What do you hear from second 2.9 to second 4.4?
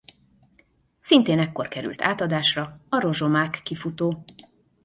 rozsomák kifutó.